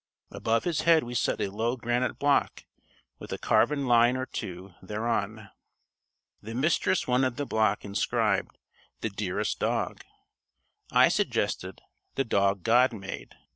[0.31, 2.65] Above his head we set a low granite block,
[3.19, 5.51] with a carven line or two thereon.
[6.41, 8.57] The Mistress wanted the block inscribed:
[9.01, 10.03] "The Dearest Dog!"
[10.91, 11.81] I suggested:
[12.15, 13.35] "The Dog God Made."